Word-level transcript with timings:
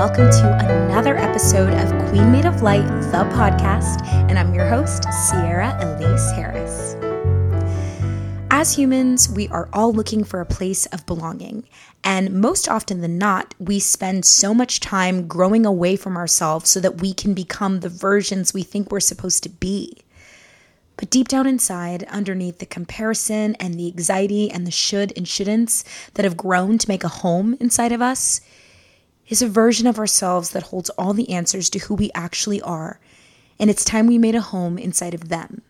welcome 0.00 0.30
to 0.30 0.58
another 0.64 1.14
episode 1.18 1.74
of 1.74 2.08
Queen 2.08 2.32
Made 2.32 2.46
of 2.46 2.62
Light, 2.62 2.86
the 3.12 3.22
podcast. 3.34 4.02
And 4.30 4.38
I'm 4.38 4.54
your 4.54 4.66
host, 4.66 5.04
Sierra 5.28 5.76
Elise 5.78 6.30
Harris. 6.30 6.96
As 8.50 8.74
humans, 8.74 9.28
we 9.28 9.46
are 9.48 9.68
all 9.74 9.92
looking 9.92 10.24
for 10.24 10.40
a 10.40 10.46
place 10.46 10.86
of 10.86 11.04
belonging. 11.04 11.68
And 12.02 12.40
most 12.40 12.66
often 12.66 13.02
than 13.02 13.18
not, 13.18 13.54
we 13.58 13.78
spend 13.78 14.24
so 14.24 14.54
much 14.54 14.80
time 14.80 15.28
growing 15.28 15.66
away 15.66 15.96
from 15.96 16.16
ourselves 16.16 16.70
so 16.70 16.80
that 16.80 17.02
we 17.02 17.12
can 17.12 17.34
become 17.34 17.80
the 17.80 17.90
versions 17.90 18.54
we 18.54 18.62
think 18.62 18.90
we're 18.90 19.00
supposed 19.00 19.42
to 19.42 19.50
be. 19.50 19.98
But 20.96 21.10
deep 21.10 21.28
down 21.28 21.46
inside, 21.46 22.04
underneath 22.04 22.58
the 22.58 22.64
comparison 22.64 23.54
and 23.56 23.74
the 23.74 23.88
anxiety 23.88 24.50
and 24.50 24.66
the 24.66 24.70
should 24.70 25.12
and 25.14 25.26
shouldn'ts 25.26 25.84
that 26.14 26.24
have 26.24 26.38
grown 26.38 26.78
to 26.78 26.88
make 26.88 27.04
a 27.04 27.08
home 27.08 27.54
inside 27.60 27.92
of 27.92 28.00
us, 28.00 28.40
is 29.30 29.40
a 29.40 29.48
version 29.48 29.86
of 29.86 29.98
ourselves 29.98 30.50
that 30.50 30.64
holds 30.64 30.90
all 30.90 31.14
the 31.14 31.30
answers 31.30 31.70
to 31.70 31.78
who 31.78 31.94
we 31.94 32.10
actually 32.14 32.60
are. 32.60 33.00
And 33.58 33.70
it's 33.70 33.84
time 33.84 34.06
we 34.06 34.18
made 34.18 34.34
a 34.34 34.40
home 34.40 34.76
inside 34.76 35.14
of 35.14 35.28
them. 35.28 35.62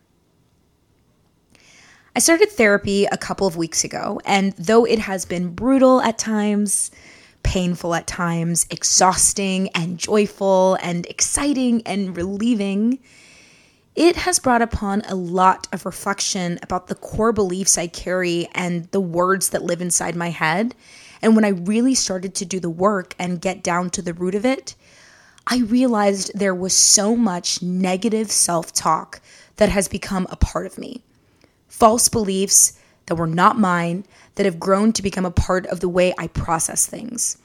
I 2.16 2.18
started 2.18 2.51
therapy 2.51 3.04
a 3.04 3.16
couple 3.16 3.46
of 3.46 3.56
weeks 3.56 3.84
ago, 3.84 4.20
and 4.24 4.52
though 4.54 4.84
it 4.84 4.98
has 4.98 5.24
been 5.24 5.54
brutal 5.54 6.01
at 6.01 6.18
times, 6.18 6.91
painful 7.42 7.95
at 7.95 8.06
times, 8.06 8.66
exhausting 8.70 9.68
and 9.74 9.98
joyful 9.98 10.77
and 10.82 11.06
exciting 11.06 11.82
and 11.87 12.16
relieving, 12.16 12.98
it 13.95 14.16
has 14.16 14.38
brought 14.38 14.62
upon 14.62 15.02
a 15.02 15.15
lot 15.15 15.68
of 15.73 15.87
reflection 15.87 16.59
about 16.62 16.88
the 16.88 16.95
core 16.95 17.32
beliefs 17.32 17.79
I 17.79 17.87
carry 17.87 18.48
and 18.54 18.84
the 18.92 19.01
words 19.01 19.51
that 19.51 19.62
live 19.62 19.80
inside 19.80 20.16
my 20.16 20.30
head. 20.30 20.74
And 21.23 21.37
when 21.37 21.45
I 21.45 21.51
really 21.51 21.95
started 21.95 22.35
to 22.37 22.45
do 22.45 22.60
the 22.60 22.71
work 22.71 23.15
and 23.18 23.40
get 23.40 23.63
down 23.63 23.90
to 23.90 24.02
the 24.02 24.15
root 24.15 24.35
of 24.35 24.45
it, 24.46 24.74
I 25.46 25.59
realized 25.59 26.32
there 26.35 26.54
was 26.54 26.74
so 26.74 27.16
much 27.16 27.62
negative 27.62 28.30
self 28.30 28.73
talk 28.73 29.21
that 29.57 29.68
has 29.68 29.88
become 29.88 30.27
a 30.30 30.37
part 30.37 30.66
of 30.66 30.79
me 30.79 31.02
false 31.68 32.09
beliefs 32.09 32.79
that 33.07 33.15
were 33.15 33.27
not 33.27 33.59
mine 33.59 34.04
that 34.35 34.45
have 34.45 34.60
grown 34.60 34.93
to 34.93 35.02
become 35.02 35.24
a 35.24 35.30
part 35.30 35.66
of 35.66 35.80
the 35.80 35.88
way 35.88 36.15
I 36.18 36.27
process 36.29 36.87
things. 36.87 37.38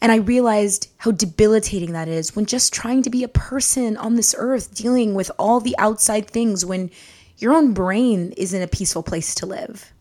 And 0.00 0.12
I 0.12 0.16
realized 0.16 0.88
how 0.98 1.10
debilitating 1.10 1.92
that 1.92 2.06
is 2.06 2.36
when 2.36 2.46
just 2.46 2.72
trying 2.72 3.02
to 3.02 3.10
be 3.10 3.24
a 3.24 3.28
person 3.28 3.96
on 3.96 4.14
this 4.14 4.34
earth, 4.38 4.74
dealing 4.74 5.14
with 5.14 5.30
all 5.38 5.60
the 5.60 5.76
outside 5.78 6.30
things 6.30 6.64
when 6.64 6.90
your 7.38 7.52
own 7.52 7.72
brain 7.72 8.32
isn't 8.36 8.62
a 8.62 8.68
peaceful 8.68 9.02
place 9.02 9.34
to 9.36 9.46
live. 9.46 9.92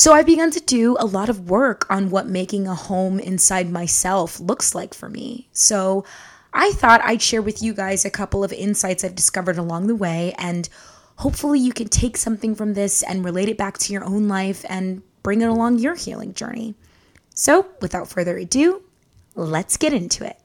So 0.00 0.14
I've 0.14 0.24
begun 0.24 0.50
to 0.52 0.60
do 0.60 0.96
a 0.98 1.04
lot 1.04 1.28
of 1.28 1.50
work 1.50 1.84
on 1.90 2.08
what 2.08 2.26
making 2.26 2.66
a 2.66 2.74
home 2.74 3.20
inside 3.20 3.70
myself 3.70 4.40
looks 4.40 4.74
like 4.74 4.94
for 4.94 5.10
me. 5.10 5.50
So 5.52 6.06
I 6.54 6.70
thought 6.72 7.02
I'd 7.04 7.20
share 7.20 7.42
with 7.42 7.62
you 7.62 7.74
guys 7.74 8.06
a 8.06 8.10
couple 8.10 8.42
of 8.42 8.50
insights 8.50 9.04
I've 9.04 9.14
discovered 9.14 9.58
along 9.58 9.88
the 9.88 9.94
way 9.94 10.32
and 10.38 10.70
hopefully 11.16 11.60
you 11.60 11.74
can 11.74 11.88
take 11.88 12.16
something 12.16 12.54
from 12.54 12.72
this 12.72 13.02
and 13.02 13.26
relate 13.26 13.50
it 13.50 13.58
back 13.58 13.76
to 13.76 13.92
your 13.92 14.06
own 14.06 14.26
life 14.26 14.64
and 14.70 15.02
bring 15.22 15.42
it 15.42 15.50
along 15.50 15.80
your 15.80 15.96
healing 15.96 16.32
journey. 16.32 16.74
So, 17.34 17.66
without 17.82 18.08
further 18.08 18.38
ado, 18.38 18.80
let's 19.34 19.76
get 19.76 19.92
into 19.92 20.24
it. 20.24 20.38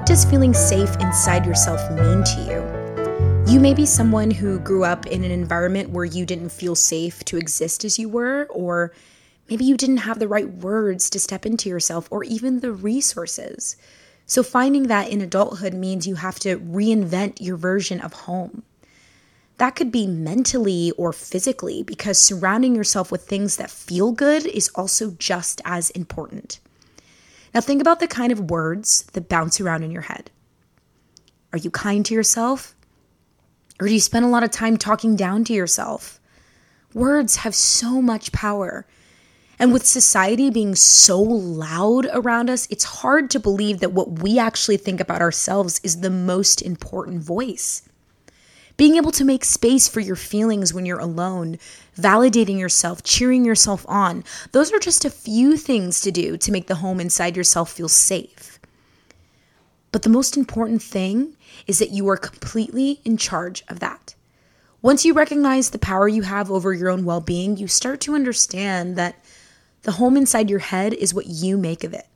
What 0.00 0.06
does 0.06 0.24
feeling 0.24 0.54
safe 0.54 0.96
inside 0.96 1.44
yourself 1.44 1.78
mean 1.90 2.24
to 2.24 2.40
you? 2.48 3.52
You 3.52 3.60
may 3.60 3.74
be 3.74 3.84
someone 3.84 4.30
who 4.30 4.58
grew 4.58 4.82
up 4.82 5.06
in 5.06 5.24
an 5.24 5.30
environment 5.30 5.90
where 5.90 6.06
you 6.06 6.24
didn't 6.24 6.48
feel 6.48 6.74
safe 6.74 7.22
to 7.26 7.36
exist 7.36 7.84
as 7.84 7.98
you 7.98 8.08
were, 8.08 8.46
or 8.48 8.94
maybe 9.50 9.66
you 9.66 9.76
didn't 9.76 9.98
have 9.98 10.18
the 10.18 10.26
right 10.26 10.48
words 10.48 11.10
to 11.10 11.20
step 11.20 11.44
into 11.44 11.68
yourself, 11.68 12.08
or 12.10 12.24
even 12.24 12.60
the 12.60 12.72
resources. 12.72 13.76
So, 14.24 14.42
finding 14.42 14.84
that 14.84 15.10
in 15.10 15.20
adulthood 15.20 15.74
means 15.74 16.06
you 16.06 16.14
have 16.14 16.38
to 16.40 16.58
reinvent 16.58 17.36
your 17.38 17.58
version 17.58 18.00
of 18.00 18.14
home. 18.14 18.62
That 19.58 19.76
could 19.76 19.92
be 19.92 20.06
mentally 20.06 20.92
or 20.92 21.12
physically, 21.12 21.82
because 21.82 22.18
surrounding 22.18 22.74
yourself 22.74 23.12
with 23.12 23.28
things 23.28 23.58
that 23.58 23.70
feel 23.70 24.12
good 24.12 24.46
is 24.46 24.70
also 24.74 25.10
just 25.18 25.60
as 25.66 25.90
important. 25.90 26.58
Now, 27.52 27.60
think 27.60 27.80
about 27.80 28.00
the 28.00 28.06
kind 28.06 28.30
of 28.32 28.50
words 28.50 29.02
that 29.12 29.28
bounce 29.28 29.60
around 29.60 29.82
in 29.82 29.90
your 29.90 30.02
head. 30.02 30.30
Are 31.52 31.58
you 31.58 31.70
kind 31.70 32.04
to 32.06 32.14
yourself? 32.14 32.76
Or 33.80 33.88
do 33.88 33.92
you 33.92 34.00
spend 34.00 34.24
a 34.24 34.28
lot 34.28 34.44
of 34.44 34.50
time 34.50 34.76
talking 34.76 35.16
down 35.16 35.42
to 35.44 35.52
yourself? 35.52 36.20
Words 36.94 37.36
have 37.36 37.54
so 37.54 38.00
much 38.00 38.30
power. 38.30 38.86
And 39.58 39.72
with 39.72 39.86
society 39.86 40.50
being 40.50 40.74
so 40.74 41.20
loud 41.20 42.06
around 42.12 42.50
us, 42.50 42.66
it's 42.70 42.84
hard 42.84 43.30
to 43.30 43.40
believe 43.40 43.80
that 43.80 43.92
what 43.92 44.20
we 44.20 44.38
actually 44.38 44.76
think 44.76 45.00
about 45.00 45.20
ourselves 45.20 45.80
is 45.82 46.00
the 46.00 46.10
most 46.10 46.62
important 46.62 47.22
voice. 47.22 47.82
Being 48.80 48.96
able 48.96 49.12
to 49.12 49.26
make 49.26 49.44
space 49.44 49.88
for 49.88 50.00
your 50.00 50.16
feelings 50.16 50.72
when 50.72 50.86
you're 50.86 50.98
alone, 50.98 51.58
validating 51.98 52.58
yourself, 52.58 53.02
cheering 53.02 53.44
yourself 53.44 53.84
on, 53.86 54.24
those 54.52 54.72
are 54.72 54.78
just 54.78 55.04
a 55.04 55.10
few 55.10 55.58
things 55.58 56.00
to 56.00 56.10
do 56.10 56.38
to 56.38 56.50
make 56.50 56.66
the 56.66 56.76
home 56.76 56.98
inside 56.98 57.36
yourself 57.36 57.70
feel 57.70 57.90
safe. 57.90 58.58
But 59.92 60.00
the 60.00 60.08
most 60.08 60.34
important 60.34 60.82
thing 60.82 61.36
is 61.66 61.78
that 61.78 61.90
you 61.90 62.08
are 62.08 62.16
completely 62.16 63.02
in 63.04 63.18
charge 63.18 63.62
of 63.68 63.80
that. 63.80 64.14
Once 64.80 65.04
you 65.04 65.12
recognize 65.12 65.68
the 65.68 65.78
power 65.78 66.08
you 66.08 66.22
have 66.22 66.50
over 66.50 66.72
your 66.72 66.88
own 66.88 67.04
well 67.04 67.20
being, 67.20 67.58
you 67.58 67.68
start 67.68 68.00
to 68.00 68.14
understand 68.14 68.96
that 68.96 69.22
the 69.82 69.92
home 69.92 70.16
inside 70.16 70.48
your 70.48 70.58
head 70.58 70.94
is 70.94 71.12
what 71.12 71.26
you 71.26 71.58
make 71.58 71.84
of 71.84 71.92
it. 71.92 72.06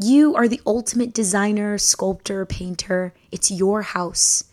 You 0.00 0.36
are 0.36 0.46
the 0.46 0.60
ultimate 0.64 1.12
designer, 1.12 1.76
sculptor, 1.76 2.46
painter. 2.46 3.14
It's 3.32 3.50
your 3.50 3.82
house. 3.82 4.44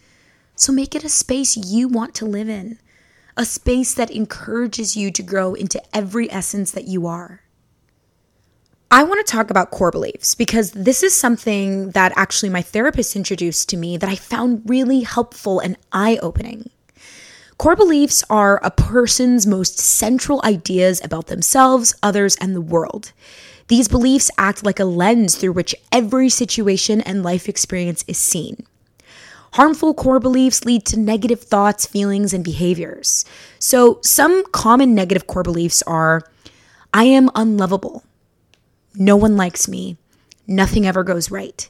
So 0.59 0.73
make 0.73 0.93
it 0.93 1.05
a 1.05 1.09
space 1.09 1.55
you 1.55 1.87
want 1.87 2.13
to 2.15 2.25
live 2.25 2.49
in, 2.49 2.79
a 3.37 3.45
space 3.45 3.93
that 3.93 4.11
encourages 4.11 4.97
you 4.97 5.09
to 5.09 5.23
grow 5.23 5.53
into 5.53 5.81
every 5.95 6.29
essence 6.29 6.71
that 6.71 6.85
you 6.85 7.07
are. 7.07 7.43
I 8.91 9.03
want 9.03 9.25
to 9.25 9.31
talk 9.31 9.49
about 9.49 9.71
core 9.71 9.89
beliefs 9.89 10.35
because 10.35 10.71
this 10.71 11.01
is 11.01 11.15
something 11.15 11.91
that 11.91 12.11
actually 12.17 12.49
my 12.49 12.61
therapist 12.61 13.15
introduced 13.15 13.69
to 13.69 13.77
me 13.77 13.95
that 13.95 14.09
I 14.09 14.17
found 14.17 14.63
really 14.65 14.99
helpful 14.99 15.61
and 15.61 15.77
eye 15.93 16.19
opening. 16.21 16.69
Core 17.57 17.77
beliefs 17.77 18.21
are 18.29 18.59
a 18.61 18.69
person's 18.69 19.47
most 19.47 19.79
central 19.79 20.41
ideas 20.43 20.99
about 21.01 21.27
themselves, 21.27 21.95
others, 22.03 22.35
and 22.35 22.53
the 22.53 22.59
world. 22.59 23.13
These 23.69 23.87
beliefs 23.87 24.29
act 24.37 24.65
like 24.65 24.81
a 24.81 24.85
lens 24.85 25.37
through 25.37 25.53
which 25.53 25.73
every 25.89 26.27
situation 26.27 26.99
and 26.99 27.23
life 27.23 27.47
experience 27.47 28.03
is 28.09 28.17
seen. 28.17 28.65
Harmful 29.53 29.93
core 29.93 30.19
beliefs 30.19 30.65
lead 30.65 30.85
to 30.85 30.99
negative 30.99 31.41
thoughts, 31.41 31.85
feelings, 31.85 32.33
and 32.33 32.43
behaviors. 32.43 33.25
So, 33.57 33.99
some 34.03 34.43
common 34.51 34.93
negative 34.93 35.27
core 35.27 35.43
beliefs 35.43 35.81
are 35.83 36.23
I 36.93 37.05
am 37.05 37.29
unlovable. 37.35 38.03
No 38.95 39.15
one 39.15 39.37
likes 39.37 39.67
me. 39.67 39.97
Nothing 40.47 40.85
ever 40.85 41.03
goes 41.03 41.31
right. 41.31 41.69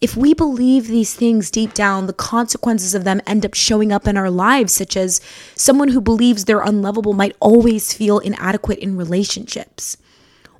If 0.00 0.16
we 0.16 0.34
believe 0.34 0.86
these 0.86 1.14
things 1.14 1.50
deep 1.50 1.72
down, 1.74 2.06
the 2.06 2.12
consequences 2.12 2.94
of 2.94 3.04
them 3.04 3.22
end 3.26 3.46
up 3.46 3.54
showing 3.54 3.90
up 3.90 4.06
in 4.06 4.16
our 4.16 4.30
lives, 4.30 4.74
such 4.74 4.96
as 4.96 5.20
someone 5.54 5.88
who 5.88 6.00
believes 6.00 6.44
they're 6.44 6.60
unlovable 6.60 7.14
might 7.14 7.36
always 7.40 7.92
feel 7.92 8.18
inadequate 8.18 8.78
in 8.80 8.96
relationships. 8.96 9.96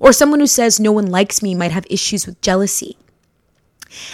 Or 0.00 0.12
someone 0.12 0.40
who 0.40 0.46
says 0.46 0.80
no 0.80 0.92
one 0.92 1.06
likes 1.06 1.42
me 1.42 1.54
might 1.54 1.72
have 1.72 1.86
issues 1.90 2.26
with 2.26 2.40
jealousy. 2.40 2.96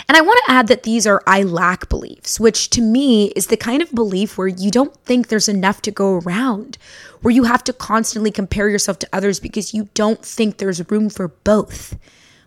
And 0.08 0.16
I 0.16 0.20
want 0.20 0.40
to 0.46 0.52
add 0.52 0.66
that 0.68 0.82
these 0.82 1.06
are 1.06 1.22
I 1.26 1.42
lack 1.42 1.88
beliefs, 1.88 2.40
which 2.40 2.70
to 2.70 2.80
me 2.80 3.28
is 3.28 3.48
the 3.48 3.56
kind 3.56 3.82
of 3.82 3.92
belief 3.92 4.36
where 4.36 4.48
you 4.48 4.70
don't 4.70 4.94
think 5.04 5.28
there's 5.28 5.48
enough 5.48 5.82
to 5.82 5.90
go 5.90 6.14
around, 6.14 6.78
where 7.22 7.32
you 7.32 7.44
have 7.44 7.64
to 7.64 7.72
constantly 7.72 8.30
compare 8.30 8.68
yourself 8.68 8.98
to 9.00 9.08
others 9.12 9.40
because 9.40 9.74
you 9.74 9.88
don't 9.94 10.24
think 10.24 10.56
there's 10.56 10.90
room 10.90 11.10
for 11.10 11.28
both, 11.28 11.98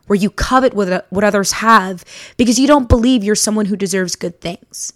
where 0.08 0.18
you 0.18 0.30
covet 0.30 0.74
what, 0.74 1.08
what 1.10 1.24
others 1.24 1.54
have 1.54 2.04
because 2.38 2.60
you 2.60 2.68
don't 2.68 2.90
believe 2.90 3.24
you're 3.24 3.36
someone 3.36 3.66
who 3.66 3.76
deserves 3.76 4.16
good 4.16 4.42
things. 4.42 4.94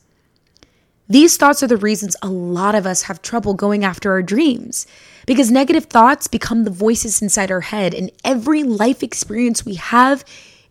These 1.09 1.37
thoughts 1.37 1.63
are 1.63 1.67
the 1.67 1.77
reasons 1.77 2.17
a 2.21 2.27
lot 2.27 2.75
of 2.75 2.85
us 2.85 3.03
have 3.03 3.21
trouble 3.21 3.53
going 3.53 3.85
after 3.85 4.11
our 4.11 4.21
dreams 4.21 4.85
because 5.25 5.49
negative 5.49 5.85
thoughts 5.85 6.27
become 6.27 6.65
the 6.65 6.69
voices 6.69 7.21
inside 7.21 7.49
our 7.49 7.61
head, 7.61 7.93
and 7.93 8.11
every 8.25 8.63
life 8.63 9.01
experience 9.01 9.65
we 9.65 9.75
have 9.75 10.25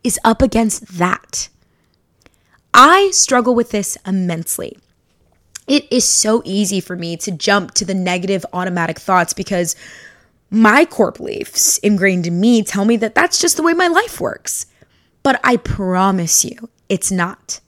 is 0.05 0.21
up 0.25 0.43
against 0.43 0.99
that. 0.99 1.49
I 2.79 3.11
struggle 3.11 3.55
with 3.55 3.71
this 3.71 3.97
immensely. 4.07 4.77
It 5.67 5.91
is 5.91 6.07
so 6.07 6.43
easy 6.45 6.79
for 6.79 6.95
me 6.95 7.17
to 7.17 7.31
jump 7.31 7.73
to 7.73 7.87
the 7.87 7.95
negative 7.95 8.45
automatic 8.53 8.99
thoughts 8.99 9.33
because 9.33 9.75
my 10.51 10.85
core 10.85 11.11
beliefs 11.11 11.79
ingrained 11.79 12.27
in 12.27 12.39
me 12.39 12.63
tell 12.63 12.85
me 12.85 12.99
that 12.99 13.15
that's 13.15 13.41
just 13.41 13.57
the 13.57 13.63
way 13.63 13.73
my 13.73 13.89
life 13.89 14.21
works. 14.21 14.67
But 15.23 15.41
I 15.43 15.57
promise 15.57 16.45
you, 16.45 16.69
it's 16.91 17.11
not. 17.11 17.61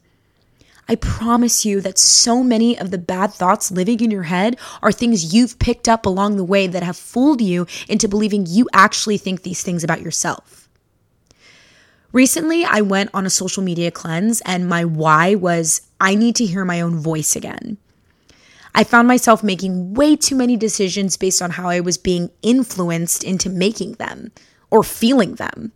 I 0.91 0.97
promise 0.97 1.65
you 1.65 1.81
that 1.81 1.99
so 1.99 2.43
many 2.43 2.79
of 2.79 2.91
the 2.91 2.99
bad 2.99 3.33
thoughts 3.33 3.71
living 3.71 4.01
in 4.01 4.11
your 4.11 4.25
head 4.25 4.59
are 4.83 4.93
things 4.93 5.33
you've 5.33 5.59
picked 5.59 5.89
up 5.89 6.05
along 6.05 6.37
the 6.37 6.45
way 6.45 6.67
that 6.67 6.83
have 6.83 6.99
fooled 6.99 7.41
you 7.41 7.67
into 7.89 8.09
believing 8.09 8.45
you 8.47 8.69
actually 8.75 9.17
think 9.17 9.43
these 9.43 9.63
things 9.63 9.83
about 9.83 10.03
yourself. 10.03 10.68
Recently, 12.13 12.65
I 12.65 12.81
went 12.81 13.11
on 13.13 13.27
a 13.27 13.31
social 13.31 13.63
media 13.63 13.91
cleanse, 13.91 14.41
and 14.43 14.69
my 14.69 14.85
why 14.85 15.35
was 15.35 15.83
I 16.01 16.15
need 16.15 16.37
to 16.37 16.47
hear 16.47 16.65
my 16.65 16.81
own 16.81 16.97
voice 16.97 17.37
again. 17.37 17.77
I 18.75 18.85
found 18.85 19.09
myself 19.09 19.43
making 19.43 19.95
way 19.95 20.17
too 20.17 20.37
many 20.37 20.57
decisions 20.57 21.17
based 21.17 21.43
on 21.43 21.51
how 21.51 21.69
I 21.69 21.81
was 21.81 21.99
being 21.99 22.31
influenced 22.43 23.25
into 23.25 23.51
making 23.51 23.95
them 23.95 24.31
or 24.71 24.83
feeling 24.83 25.35
them. 25.35 25.73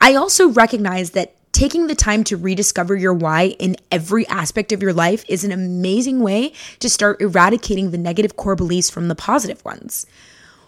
I 0.00 0.14
also 0.14 0.50
recognized 0.50 1.14
that 1.14 1.34
taking 1.52 1.86
the 1.86 1.94
time 1.94 2.22
to 2.24 2.36
rediscover 2.36 2.94
your 2.94 3.14
why 3.14 3.56
in 3.58 3.76
every 3.90 4.26
aspect 4.28 4.70
of 4.70 4.82
your 4.82 4.92
life 4.92 5.24
is 5.28 5.42
an 5.42 5.52
amazing 5.52 6.20
way 6.20 6.52
to 6.80 6.90
start 6.90 7.20
eradicating 7.20 7.90
the 7.90 7.98
negative 7.98 8.36
core 8.36 8.54
beliefs 8.54 8.90
from 8.90 9.08
the 9.08 9.14
positive 9.14 9.64
ones. 9.64 10.06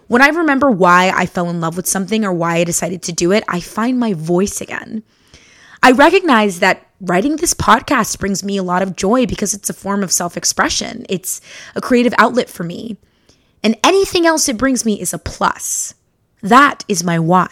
When 0.09 0.23
I 0.23 0.29
remember 0.29 0.71
why 0.71 1.13
I 1.15 1.27
fell 1.27 1.51
in 1.51 1.61
love 1.61 1.77
with 1.77 1.87
something 1.87 2.25
or 2.25 2.33
why 2.33 2.57
I 2.57 2.65
decided 2.65 3.03
to 3.03 3.13
do 3.13 3.31
it, 3.31 3.45
I 3.47 3.61
find 3.61 3.99
my 3.99 4.15
voice 4.15 4.61
again. 4.61 5.03
I 5.83 5.93
recognize 5.93 6.61
that 6.61 6.87
writing 7.01 7.37
this 7.37 7.55
podcast 7.55 8.19
brings 8.19 8.43
me 8.43 8.57
a 8.57 8.63
lot 8.63 8.83
of 8.83 8.97
joy 8.97 9.27
because 9.27 9.53
it's 9.53 9.71
a 9.71 9.75
form 9.75 10.03
of 10.03 10.11
self 10.11 10.37
expression, 10.37 11.05
it's 11.09 11.41
a 11.77 11.81
creative 11.81 12.15
outlet 12.19 12.49
for 12.49 12.65
me. 12.65 12.97
And 13.63 13.77
anything 13.85 14.27
else 14.27 14.49
it 14.49 14.57
brings 14.57 14.85
me 14.85 15.01
is 15.01 15.13
a 15.13 15.19
plus. 15.19 15.95
That 16.43 16.85
is 16.89 17.05
my 17.05 17.19
why. 17.19 17.49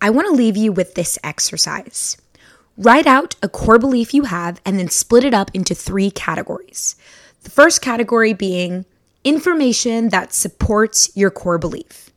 I 0.00 0.10
want 0.10 0.26
to 0.28 0.34
leave 0.34 0.56
you 0.56 0.72
with 0.72 0.94
this 0.94 1.18
exercise. 1.24 2.16
Write 2.76 3.06
out 3.06 3.36
a 3.42 3.48
core 3.48 3.78
belief 3.78 4.12
you 4.12 4.24
have 4.24 4.60
and 4.66 4.78
then 4.78 4.88
split 4.88 5.24
it 5.24 5.32
up 5.32 5.50
into 5.54 5.74
three 5.74 6.10
categories. 6.10 6.96
The 7.44 7.50
first 7.50 7.80
category 7.80 8.32
being 8.32 8.84
information 9.24 10.08
that 10.10 10.32
supports 10.32 11.10
your 11.16 11.30
core 11.30 11.58
belief. 11.58 12.10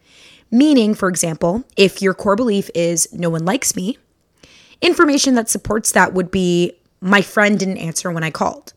Meaning, 0.52 0.94
for 0.94 1.10
example, 1.10 1.64
if 1.76 2.02
your 2.02 2.14
core 2.14 2.36
belief 2.36 2.70
is 2.74 3.12
no 3.12 3.30
one 3.30 3.46
likes 3.46 3.76
me, 3.76 3.98
information 4.82 5.36
that 5.36 5.50
supports 5.50 5.92
that 5.92 6.14
would 6.14 6.32
be 6.32 6.74
my 7.02 7.22
friend 7.22 7.60
didn't 7.60 7.78
answer 7.78 8.12
when 8.12 8.24
I 8.24 8.32
called. 8.32 8.74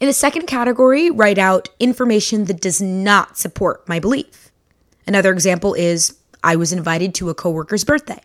In 0.00 0.06
the 0.06 0.12
second 0.12 0.46
category, 0.46 1.10
write 1.10 1.38
out 1.38 1.68
information 1.78 2.44
that 2.46 2.60
does 2.60 2.80
not 2.80 3.38
support 3.38 3.88
my 3.88 4.00
belief. 4.00 4.50
Another 5.06 5.32
example 5.32 5.74
is 5.74 6.16
I 6.42 6.56
was 6.56 6.72
invited 6.72 7.14
to 7.16 7.30
a 7.30 7.34
coworker's 7.34 7.84
birthday. 7.84 8.20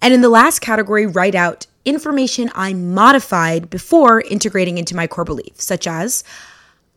And 0.00 0.14
in 0.14 0.20
the 0.20 0.28
last 0.28 0.60
category, 0.60 1.06
write 1.06 1.34
out 1.34 1.66
information 1.84 2.50
I 2.54 2.72
modified 2.74 3.68
before 3.70 4.20
integrating 4.20 4.78
into 4.78 4.94
my 4.94 5.06
core 5.06 5.24
belief, 5.24 5.60
such 5.60 5.86
as 5.86 6.22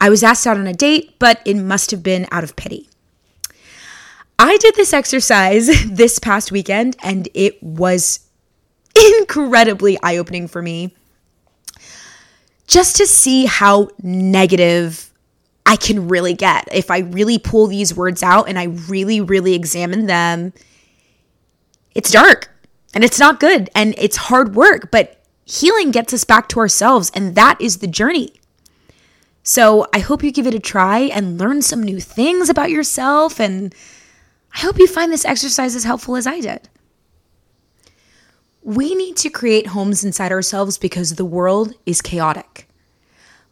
I 0.01 0.09
was 0.09 0.23
asked 0.23 0.47
out 0.47 0.57
on 0.57 0.65
a 0.65 0.73
date, 0.73 1.17
but 1.19 1.41
it 1.45 1.55
must 1.55 1.91
have 1.91 2.01
been 2.01 2.27
out 2.31 2.43
of 2.43 2.55
pity. 2.55 2.89
I 4.39 4.57
did 4.57 4.73
this 4.73 4.91
exercise 4.91 5.69
this 5.89 6.17
past 6.17 6.51
weekend 6.51 6.97
and 7.03 7.29
it 7.35 7.61
was 7.61 8.27
incredibly 9.19 9.99
eye 10.01 10.17
opening 10.17 10.47
for 10.47 10.61
me 10.61 10.95
just 12.65 12.95
to 12.95 13.05
see 13.05 13.45
how 13.45 13.89
negative 14.01 15.11
I 15.65 15.75
can 15.75 16.07
really 16.07 16.33
get. 16.33 16.67
If 16.71 16.89
I 16.89 16.99
really 16.99 17.37
pull 17.37 17.67
these 17.67 17.95
words 17.95 18.23
out 18.23 18.49
and 18.49 18.57
I 18.57 18.63
really, 18.63 19.21
really 19.21 19.53
examine 19.53 20.07
them, 20.07 20.53
it's 21.93 22.09
dark 22.09 22.49
and 22.95 23.03
it's 23.03 23.19
not 23.19 23.39
good 23.39 23.69
and 23.75 23.93
it's 23.97 24.17
hard 24.17 24.55
work, 24.55 24.89
but 24.89 25.21
healing 25.45 25.91
gets 25.91 26.13
us 26.13 26.23
back 26.23 26.47
to 26.49 26.59
ourselves, 26.59 27.11
and 27.13 27.35
that 27.35 27.59
is 27.59 27.77
the 27.77 27.87
journey. 27.87 28.40
So 29.43 29.87
I 29.93 29.99
hope 29.99 30.23
you 30.23 30.31
give 30.31 30.47
it 30.47 30.53
a 30.53 30.59
try 30.59 30.99
and 30.99 31.39
learn 31.39 31.61
some 31.61 31.81
new 31.81 31.99
things 31.99 32.49
about 32.49 32.69
yourself. 32.69 33.39
And 33.39 33.73
I 34.53 34.59
hope 34.59 34.77
you 34.77 34.87
find 34.87 35.11
this 35.11 35.25
exercise 35.25 35.75
as 35.75 35.83
helpful 35.83 36.15
as 36.15 36.27
I 36.27 36.39
did. 36.39 36.69
We 38.63 38.93
need 38.93 39.17
to 39.17 39.29
create 39.29 39.67
homes 39.67 40.03
inside 40.03 40.31
ourselves 40.31 40.77
because 40.77 41.15
the 41.15 41.25
world 41.25 41.73
is 41.85 42.01
chaotic. 42.01 42.67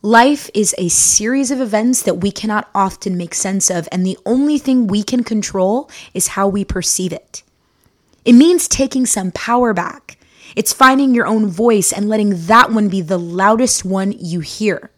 Life 0.01 0.49
is 0.53 0.75
a 0.77 0.87
series 0.87 1.51
of 1.51 1.59
events 1.59 2.03
that 2.03 2.21
we 2.21 2.31
cannot 2.31 2.69
often 2.73 3.17
make 3.17 3.33
sense 3.33 3.69
of, 3.69 3.89
and 3.91 4.05
the 4.05 4.17
only 4.25 4.57
thing 4.57 4.87
we 4.87 5.03
can 5.03 5.25
control 5.25 5.89
is 6.13 6.27
how 6.27 6.47
we 6.47 6.63
perceive 6.63 7.11
it. 7.11 7.43
It 8.23 8.33
means 8.33 8.67
taking 8.67 9.05
some 9.05 9.31
power 9.31 9.73
back. 9.73 10.17
It's 10.55 10.71
finding 10.71 11.13
your 11.13 11.27
own 11.27 11.47
voice 11.47 11.91
and 11.91 12.07
letting 12.07 12.45
that 12.45 12.71
one 12.71 12.87
be 12.87 13.01
the 13.01 13.19
loudest 13.19 13.83
one 13.83 14.13
you 14.13 14.39
hear. 14.39 14.91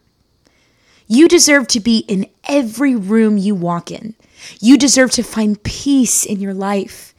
You 1.06 1.28
deserve 1.28 1.68
to 1.68 1.80
be 1.80 1.98
in 1.98 2.26
every 2.48 2.94
room 2.94 3.38
you 3.38 3.54
walk 3.54 3.90
in. 3.90 4.14
You 4.60 4.76
deserve 4.78 5.10
to 5.12 5.22
find 5.22 5.62
peace 5.62 6.24
in 6.24 6.40
your 6.40 6.54
life. 6.54 7.14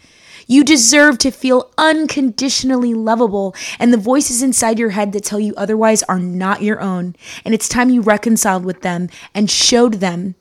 You 0.48 0.64
deserve 0.64 1.18
to 1.20 1.32
feel 1.32 1.72
unconditionally 1.78 2.94
lovable, 2.94 3.56
and 3.80 3.94
the 3.94 3.98
voices 3.98 4.44
inside 4.44 4.78
your 4.78 4.90
head 4.90 5.14
that 5.14 5.24
tell 5.24 5.40
you 5.40 5.54
otherwise 5.56 6.04
are 6.04 6.20
not 6.20 6.62
your 6.62 6.82
own. 6.82 7.16
And 7.46 7.54
it's 7.54 7.70
time 7.70 7.90
you 7.90 8.02
reconciled 8.02 8.66
with 8.66 8.82
them 8.82 9.10
and 9.34 9.50
showed 9.50 9.96
them 9.96 10.36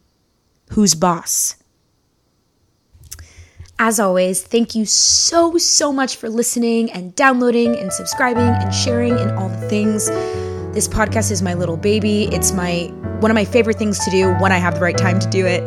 who's 0.71 0.95
boss. 0.95 1.57
As 3.79 3.99
always, 3.99 4.43
thank 4.43 4.75
you 4.75 4.87
so, 4.87 5.57
so 5.59 5.93
much 5.93 6.17
for 6.17 6.29
listening 6.29 6.91
and 6.93 7.15
downloading 7.15 7.77
and 7.77 7.93
subscribing 7.93 8.43
and 8.43 8.73
sharing 8.73 9.15
and 9.15 9.31
all 9.33 9.49
the 9.49 9.69
things. 9.69 10.09
This 10.73 10.87
podcast 10.89 11.31
is 11.31 11.43
my 11.43 11.55
little 11.55 11.77
baby. 11.77 12.25
It's 12.33 12.53
my 12.53 12.93
one 13.23 13.31
of 13.31 13.35
my 13.37 13.45
favorite 13.45 13.79
things 13.79 13.99
to 14.05 14.11
do 14.11 14.35
when 14.35 14.53
I 14.53 14.59
have 14.59 14.75
the 14.75 14.81
right 14.81 14.99
time 14.99 15.21
to 15.21 15.31
do 15.31 15.47
it. 15.47 15.63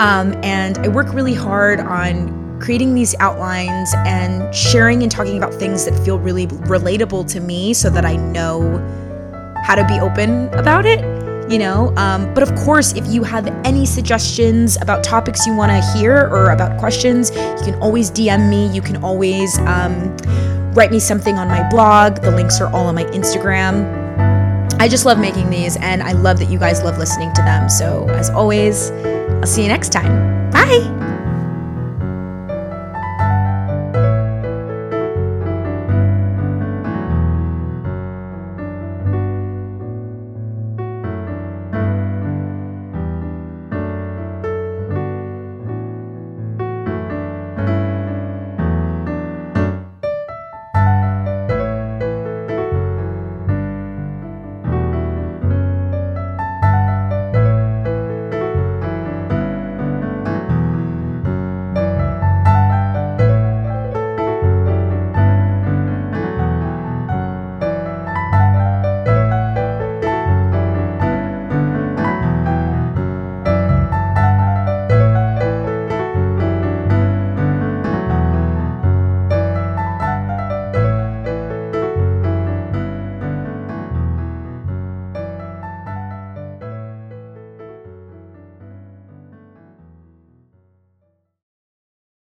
Um, 0.00 0.34
and 0.44 0.78
I 0.78 0.88
work 0.88 1.12
really 1.14 1.34
hard 1.34 1.80
on 1.80 2.60
creating 2.60 2.94
these 2.94 3.14
outlines 3.20 3.92
and 3.98 4.54
sharing 4.54 5.02
and 5.02 5.10
talking 5.10 5.38
about 5.38 5.54
things 5.54 5.84
that 5.86 5.98
feel 6.04 6.18
really 6.18 6.46
relatable 6.46 7.30
to 7.32 7.40
me 7.40 7.72
so 7.72 7.88
that 7.90 8.04
I 8.04 8.16
know 8.16 8.78
how 9.64 9.74
to 9.74 9.86
be 9.86 9.98
open 10.00 10.52
about 10.54 10.84
it, 10.84 11.00
you 11.50 11.58
know? 11.58 11.94
Um, 11.96 12.32
but 12.34 12.42
of 12.42 12.54
course, 12.56 12.92
if 12.92 13.06
you 13.06 13.22
have 13.22 13.46
any 13.64 13.86
suggestions 13.86 14.76
about 14.80 15.02
topics 15.02 15.46
you 15.46 15.56
want 15.56 15.70
to 15.70 15.98
hear 15.98 16.28
or 16.28 16.50
about 16.50 16.78
questions, 16.78 17.30
you 17.30 17.64
can 17.64 17.74
always 17.80 18.10
DM 18.10 18.50
me. 18.50 18.68
You 18.68 18.82
can 18.82 19.02
always 19.02 19.58
um, 19.60 20.16
write 20.74 20.90
me 20.90 21.00
something 21.00 21.38
on 21.38 21.48
my 21.48 21.68
blog. 21.70 22.22
The 22.22 22.30
links 22.30 22.60
are 22.60 22.72
all 22.72 22.86
on 22.86 22.94
my 22.94 23.04
Instagram. 23.04 23.97
I 24.80 24.88
just 24.88 25.04
love 25.04 25.18
making 25.18 25.50
these 25.50 25.76
and 25.76 26.02
I 26.02 26.12
love 26.12 26.38
that 26.38 26.48
you 26.48 26.58
guys 26.58 26.82
love 26.82 26.98
listening 26.98 27.32
to 27.34 27.42
them. 27.42 27.68
So, 27.68 28.08
as 28.10 28.30
always, 28.30 28.90
I'll 28.90 29.46
see 29.46 29.62
you 29.62 29.68
next 29.68 29.90
time. 29.90 30.50
Bye. 30.50 30.97